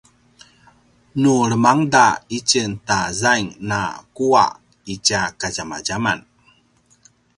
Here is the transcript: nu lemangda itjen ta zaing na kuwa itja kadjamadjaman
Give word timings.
nu 1.21 1.33
lemangda 1.49 2.05
itjen 2.37 2.71
ta 2.87 2.97
zaing 3.21 3.49
na 3.69 3.79
kuwa 4.15 4.45
itja 4.93 5.21
kadjamadjaman 5.39 6.19